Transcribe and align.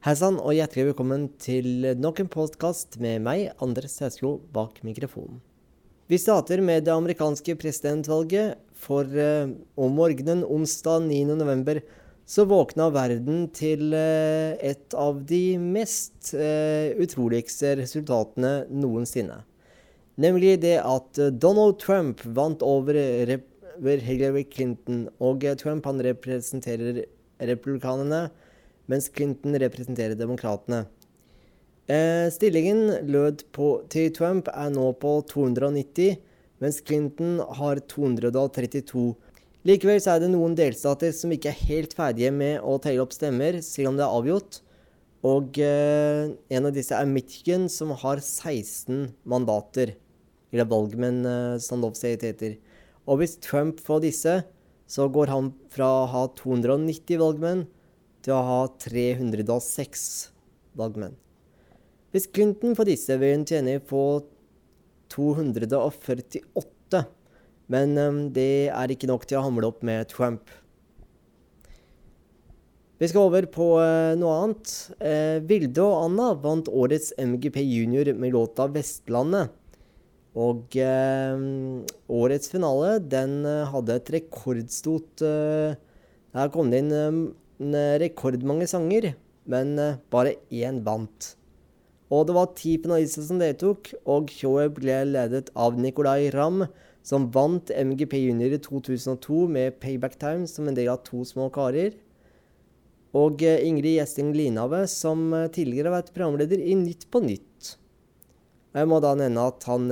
Hei 0.00 0.14
sann, 0.16 0.38
og 0.40 0.54
hjertelig 0.56 0.86
velkommen 0.94 1.26
til 1.44 1.84
nok 2.00 2.22
en 2.22 2.28
podkast 2.32 2.94
med 3.04 3.20
meg, 3.20 3.50
Anders 3.60 3.98
Sæslo, 3.98 4.38
bak 4.48 4.78
mikrofonen. 4.80 5.42
Vi 6.08 6.16
starter 6.16 6.62
med 6.64 6.86
det 6.86 6.94
amerikanske 6.94 7.52
presidentvalget, 7.60 8.56
for 8.72 9.04
eh, 9.04 9.52
om 9.76 9.92
morgenen 10.00 10.40
onsdag 10.40 11.04
9.11. 11.04 11.82
så 12.24 12.48
våkna 12.48 12.88
verden 12.96 13.44
til 13.52 13.92
eh, 13.92 14.56
et 14.72 14.96
av 14.96 15.20
de 15.28 15.60
mest 15.60 16.32
eh, 16.32 16.96
utroligste 16.96 17.76
resultatene 17.84 18.56
noensinne. 18.72 19.42
Nemlig 20.16 20.62
det 20.64 20.78
at 20.80 21.26
Donald 21.36 21.76
Trump 21.84 22.24
vant 22.24 22.64
over, 22.64 22.96
over 23.76 24.08
Hillary 24.08 24.48
Clinton, 24.48 25.10
og 25.20 25.44
Trump 25.60 25.84
han 25.92 26.00
representerer 26.08 27.04
republikanerne 27.36 28.30
mens 28.90 29.08
Clinton 29.14 29.54
representerer 29.62 30.18
demokratene. 30.18 30.84
Eh, 31.90 32.28
stillingen 32.30 33.06
lød 33.10 33.46
på, 33.54 33.80
til 33.90 34.12
Trump 34.14 34.50
er 34.52 34.70
nå 34.74 34.90
på 35.02 35.16
290, 35.30 36.18
mens 36.62 36.80
Clinton 36.86 37.40
har 37.58 37.80
232. 37.90 39.06
Likevel 39.66 39.98
er 39.98 40.20
det 40.22 40.30
noen 40.32 40.54
delstater 40.56 41.12
som 41.16 41.32
ikke 41.34 41.50
er 41.50 41.64
helt 41.68 41.96
ferdige 41.96 42.30
med 42.32 42.60
å 42.64 42.78
telle 42.82 43.02
opp 43.02 43.14
stemmer, 43.16 43.58
selv 43.64 43.92
om 43.92 43.98
det 43.98 44.06
er 44.06 44.18
avgjort. 44.20 44.60
Og 45.26 45.58
eh, 45.60 46.30
en 46.56 46.68
av 46.68 46.76
disse 46.76 46.96
er 46.96 47.10
Michigan, 47.10 47.66
som 47.68 47.92
har 47.92 48.22
16 48.22 49.10
mandater. 49.28 49.96
Eller 50.50 50.68
valgmenn, 50.70 51.20
eh, 51.26 51.58
som 51.62 51.82
lov 51.82 51.98
heter. 52.00 52.56
Og 53.06 53.20
hvis 53.20 53.36
Trump 53.42 53.82
får 53.84 54.06
disse, 54.06 54.38
så 54.90 55.10
går 55.12 55.30
han 55.30 55.52
fra 55.70 55.90
å 56.00 56.08
ha 56.10 56.24
290 56.38 57.20
valgmenn 57.20 57.66
til 58.24 58.36
å 58.36 58.44
ha 58.44 58.60
306 58.82 60.06
valgmenn. 60.78 61.16
Hvis 62.10 62.26
Clinton 62.26 62.74
for 62.74 62.88
disse, 62.88 63.14
vil 63.20 63.36
hun 63.36 63.46
tjene 63.46 63.78
på 63.82 64.22
248, 65.14 67.04
men 67.70 67.98
um, 67.98 68.18
det 68.34 68.70
er 68.74 68.90
ikke 68.90 69.10
nok 69.10 69.26
til 69.28 69.38
å 69.38 69.44
hamle 69.46 69.68
opp 69.70 69.84
med 69.86 70.08
Trump. 70.10 70.50
Vi 73.00 73.08
skal 73.08 73.30
over 73.30 73.46
på 73.48 73.66
uh, 73.80 74.12
noe 74.18 74.34
annet. 74.42 74.72
Uh, 75.00 75.38
Vilde 75.48 75.80
og 75.86 76.02
Anna 76.08 76.34
vant 76.42 76.68
årets 76.68 77.14
MGP 77.16 77.62
Junior 77.62 78.10
med 78.12 78.34
låta 78.34 78.66
'Vestlandet'. 78.68 79.54
Og 80.36 80.76
uh, 80.78 81.38
årets 82.06 82.50
finale 82.52 82.98
den 83.02 83.42
hadde 83.72 83.96
et 83.98 84.10
rekordstort 84.14 85.18
Der 85.18 86.52
kom 86.54 86.70
det 86.70 86.84
inn 86.84 86.92
um, 86.94 87.34
rekordmange 87.60 88.66
sanger, 88.70 89.12
men 89.50 89.78
eh, 89.78 89.98
bare 90.12 90.38
én 90.50 90.80
vant. 90.84 91.34
Og 92.10 92.26
det 92.26 92.34
var 92.34 92.54
ti 92.58 92.74
finalister 92.80 93.26
som 93.26 93.40
deltok, 93.40 93.92
og 94.08 94.32
showet 94.34 94.72
ble 94.74 94.96
ledet 95.06 95.50
av 95.54 95.76
Nicolay 95.78 96.30
Ramm, 96.34 96.64
som 97.06 97.28
vant 97.32 97.70
MGP 97.70 98.16
Junior 98.18 98.56
i 98.56 98.60
2002 98.60 99.46
med 99.48 99.78
Payback 99.80 100.18
Time 100.20 100.48
som 100.50 100.68
en 100.68 100.76
del 100.76 100.90
av 100.92 101.04
To 101.06 101.22
små 101.24 101.48
karer. 101.54 101.94
Og 103.16 103.42
eh, 103.42 103.62
Ingrid 103.66 103.98
Gjesting 103.98 104.32
Linhave, 104.36 104.86
som 104.90 105.28
eh, 105.34 105.48
tidligere 105.52 105.90
har 105.90 106.00
vært 106.00 106.14
programleder 106.16 106.60
i 106.64 106.76
Nytt 106.78 107.08
på 107.12 107.22
Nytt. 107.24 107.76
Jeg 108.70 108.86
må 108.86 109.00
da 109.02 109.16
nevne 109.18 109.48
at 109.50 109.64
han, 109.66 109.88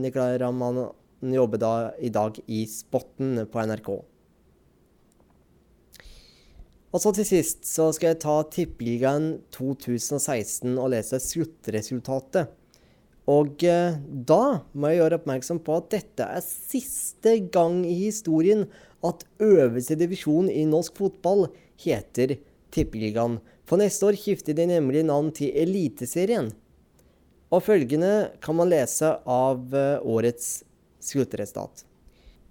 Nicolay 0.00 0.38
Ramm 0.40 0.62
han 0.64 1.34
jobber 1.36 1.60
da 1.60 1.74
i 2.00 2.08
dag 2.08 2.38
i 2.48 2.62
Spotten 2.66 3.42
på 3.52 3.66
NRK. 3.68 3.90
Og 6.92 7.00
så 7.00 7.12
til 7.16 7.24
sist 7.24 7.64
så 7.64 7.88
skal 7.96 8.12
jeg 8.12 8.22
ta 8.24 8.34
Tippeligaen 8.52 9.38
2016 9.54 10.74
og 10.76 10.90
lese 10.92 11.20
sluttresultatet. 11.24 12.50
Og 13.32 13.62
eh, 13.64 13.96
da 14.02 14.42
må 14.74 14.90
jeg 14.90 14.98
gjøre 15.00 15.20
oppmerksom 15.20 15.62
på 15.64 15.76
at 15.78 15.92
dette 15.94 16.26
er 16.26 16.42
siste 16.44 17.36
gang 17.54 17.80
i 17.86 17.94
historien 18.02 18.66
at 19.06 19.24
øverste 19.42 19.96
divisjon 19.98 20.50
i 20.50 20.66
norsk 20.68 20.98
fotball 20.98 21.46
heter 21.80 22.36
Tippeligaen. 22.74 23.38
For 23.64 23.80
neste 23.80 24.10
år 24.10 24.18
skifter 24.18 24.56
de 24.58 24.66
nemlig 24.68 25.06
navn 25.06 25.30
til 25.34 25.54
Eliteserien. 25.54 26.50
Og 27.52 27.64
følgende 27.64 28.32
kan 28.42 28.58
man 28.58 28.72
lese 28.72 29.14
av 29.28 29.72
eh, 29.72 29.96
årets 30.02 30.60
sluttresultat. 31.02 31.86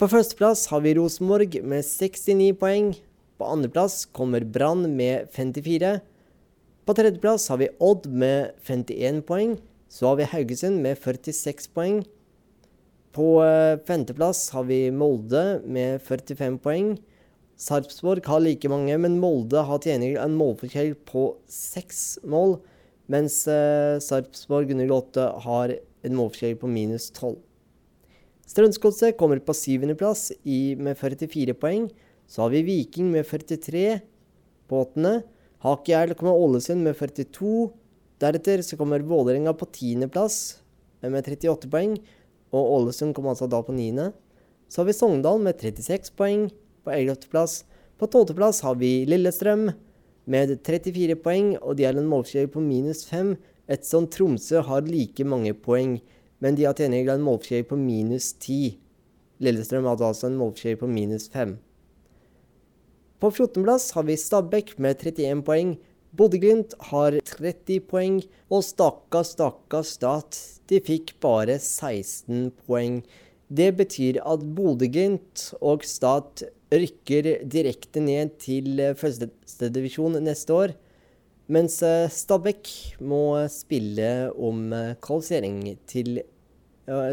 På 0.00 0.08
førsteplass 0.08 0.70
har 0.72 0.82
vi 0.86 0.96
Rosenborg 0.96 1.60
med 1.68 1.84
69 1.84 2.54
poeng. 2.58 2.94
På 3.42 3.48
andreplass 3.50 4.04
kommer 4.06 4.40
Brann 4.40 4.96
med 4.96 5.26
54. 5.32 6.00
På 6.86 6.94
tredjeplass 6.94 7.48
har 7.48 7.58
vi 7.58 7.66
Odd 7.82 8.04
med 8.06 8.52
51 8.62 9.24
poeng. 9.26 9.56
Så 9.90 10.06
har 10.06 10.20
vi 10.20 10.28
Haugesund 10.30 10.78
med 10.84 10.98
46 10.98 11.66
poeng. 11.74 11.96
På 13.10 13.42
eh, 13.42 13.80
femteplass 13.82 14.44
har 14.54 14.68
vi 14.68 14.92
Molde 14.94 15.58
med 15.66 15.98
45 16.06 16.60
poeng. 16.62 16.92
Sarpsborg 17.58 18.22
har 18.30 18.44
like 18.44 18.70
mange, 18.70 18.94
men 19.02 19.18
Molde 19.18 19.64
har 19.66 19.82
til 19.82 19.96
gjengjeld 19.96 20.22
en 20.22 20.38
målforskjell 20.38 20.94
på 21.10 21.24
seks 21.50 22.20
mål, 22.22 22.60
mens 23.10 23.40
Sarpsborg 23.42 24.06
Sarpsborg 24.06 24.70
08 24.70 25.26
har 25.48 25.74
en 26.06 26.14
målforskjell 26.20 26.54
på 26.62 26.70
minus 26.70 27.10
12. 27.10 27.40
Strømsgodset 28.54 29.18
kommer 29.18 29.42
på 29.42 29.58
syvendeplass 29.58 30.28
med 30.78 30.94
44 30.94 31.58
poeng. 31.58 31.90
Så 32.26 32.44
har 32.44 32.52
vi 32.54 32.64
Viking 32.66 33.10
med 33.12 33.26
43 33.28 34.00
båtene. 34.70 35.20
Hakjærl 35.62 36.16
kommer 36.18 36.38
Ålesund 36.38 36.82
med 36.82 36.96
42. 36.98 37.70
Deretter 38.22 38.62
så 38.62 38.78
kommer 38.78 39.04
Vålerenga 39.06 39.54
på 39.54 39.68
tiendeplass 39.74 40.62
med 41.02 41.22
38 41.26 41.70
poeng. 41.70 41.96
Og 42.52 42.74
Ålesund 42.78 43.14
kommer 43.14 43.34
altså 43.34 43.48
da 43.50 43.62
på 43.64 43.74
niende. 43.74 44.10
Så 44.68 44.82
har 44.82 44.88
vi 44.88 44.96
Sogndal 44.96 45.40
med 45.42 45.60
36 45.60 46.12
poeng 46.16 46.48
på 46.84 46.92
ellevteplass. 46.94 47.62
På 47.98 48.08
tolvteplass 48.10 48.62
har 48.66 48.78
vi 48.80 49.04
Lillestrøm 49.06 49.68
med 50.24 50.54
34 50.64 51.16
poeng, 51.22 51.56
og 51.62 51.76
de 51.76 51.86
har 51.86 51.98
en 51.98 52.08
målforskjell 52.08 52.48
på 52.50 52.62
minus 52.62 53.04
5. 53.10 53.34
Ettersom 53.70 54.08
Tromsø 54.10 54.62
har 54.66 54.86
like 54.86 55.26
mange 55.26 55.52
poeng, 55.54 55.98
men 56.42 56.56
de 56.58 56.66
har 56.66 56.74
til 56.78 56.92
en 56.92 57.26
målforskjell 57.26 57.66
på 57.68 57.78
minus 57.78 58.32
10. 58.34 58.78
Lillestrøm 59.42 59.86
hadde 59.90 60.08
altså 60.08 60.30
en 60.30 60.38
målforskjell 60.40 60.80
på 60.80 60.90
minus 60.90 61.28
5. 61.30 61.58
På 63.22 63.28
14.-plass 63.30 63.92
har 63.94 64.02
vi 64.02 64.16
Stabæk 64.18 64.72
med 64.82 64.98
31 64.98 65.44
poeng. 65.46 65.76
Bodø-Glimt 66.18 66.72
har 66.88 67.14
30 67.22 67.84
poeng, 67.86 68.16
og 68.50 68.64
stakkars, 68.66 69.28
stakkars 69.36 69.92
Stat, 69.94 70.38
de 70.66 70.80
fikk 70.82 71.12
bare 71.22 71.54
16 71.54 72.48
poeng. 72.66 72.96
Det 73.46 73.68
betyr 73.78 74.18
at 74.26 74.42
Bodø-Glimt 74.56 75.44
og 75.60 75.86
Stat 75.86 76.42
rykker 76.74 77.28
direkte 77.46 78.02
ned 78.02 78.32
til 78.42 78.82
førstedivisjon 78.98 80.18
neste 80.26 80.56
år. 80.56 80.74
Mens 81.46 81.78
eh, 81.86 82.10
Stabæk 82.10 82.72
må 83.06 83.38
spille 83.54 84.32
om 84.34 84.66
eh, 84.74 84.96
kvalifisering 84.98 85.76
til 85.86 86.24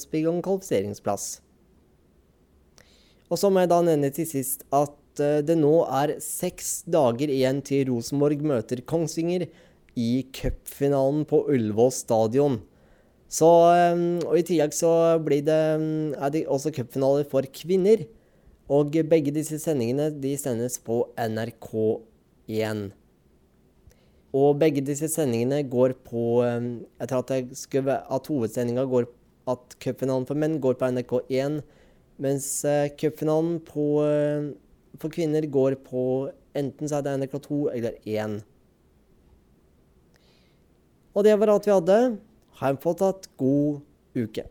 spille 0.00 0.32
om 0.32 0.40
kvalifiseringsplass. 0.40 1.28
Og 3.28 3.36
så 3.36 3.52
må 3.52 3.60
jeg 3.60 3.70
da 3.74 3.82
nevne 3.84 4.08
til 4.16 4.26
sist 4.32 4.64
at 4.72 4.96
Eh, 5.18 5.40
det 5.42 5.56
nå 5.58 5.72
er 5.88 6.16
seks 6.22 6.84
dager 6.90 7.30
igjen 7.32 7.60
til 7.66 7.88
Rosenborg 7.90 8.44
møter 8.46 8.82
Kongsvinger 8.86 9.48
i 9.98 10.10
cupfinalen 10.36 11.24
på 11.28 11.42
Ullevål 11.50 11.92
stadion. 11.94 12.60
Så, 13.30 13.48
eh, 13.74 13.98
og 14.26 14.38
I 14.38 14.46
tillegg 14.46 14.74
så 14.74 15.18
blir 15.22 15.42
det, 15.46 15.62
mm, 15.80 16.14
er 16.14 16.30
det 16.30 16.46
også 16.46 16.74
cupfinaler 16.74 17.26
for 17.28 17.42
kvinner. 17.42 18.06
Og 18.70 18.92
begge 18.92 19.34
disse 19.34 19.58
sendingene 19.58 20.10
de 20.20 20.36
sendes 20.38 20.78
på 20.78 21.10
NRK1. 21.18 22.92
Og 24.32 24.58
begge 24.60 24.80
disse 24.86 25.08
sendingene 25.10 25.68
går 25.68 25.94
på 26.06 26.44
eh, 26.46 27.06
tror 27.06 27.24
at, 27.24 27.30
jeg 27.30 27.48
skulle, 27.58 27.98
at 27.98 28.26
hovedsendinga 28.26 28.86
går 28.86 29.10
At 29.48 29.74
cupfinalen 29.80 30.26
for 30.28 30.36
menn 30.36 30.60
går 30.60 30.74
på 30.78 30.86
NRK1, 30.86 31.62
mens 32.20 32.62
cupfinalen 33.00 33.58
på 33.64 34.04
for 34.98 35.12
kvinner 35.12 35.46
går 35.46 35.76
på 35.86 36.30
enten 36.56 36.90
så 36.90 36.98
er 36.98 37.06
det 37.06 37.16
NRK2 37.20 37.60
eller 37.74 37.98
1. 38.02 38.40
Og 41.14 41.26
det 41.26 41.36
var 41.38 41.52
alt 41.52 41.66
vi 41.66 41.74
hadde. 41.74 41.98
Ha 42.60 42.72
en 42.72 42.80
fortsatt 42.80 43.28
god 43.40 43.80
uke. 44.18 44.46